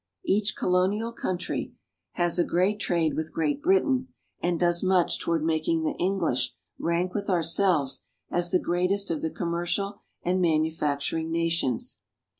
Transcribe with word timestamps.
Each 0.25 0.55
colonial 0.55 1.11
country 1.11 1.75
has 2.13 2.39
a 2.39 2.41
84 2.41 2.41
ENGLAND. 2.41 2.49
great 2.49 2.79
trade 2.79 3.13
with 3.13 3.31
Great 3.31 3.61
Britain, 3.61 4.07
and 4.41 4.59
does 4.59 4.81
much 4.81 5.19
toward 5.19 5.43
making 5.45 5.83
the 5.83 5.93
English 6.03 6.55
rank 6.79 7.13
with 7.13 7.29
ourselves 7.29 8.03
as 8.31 8.49
the 8.49 8.57
greatest 8.57 9.11
of 9.11 9.21
the 9.21 9.29
commercial 9.29 10.01
and 10.23 10.41
manufacturing 10.41 11.29
nations. 11.31 11.99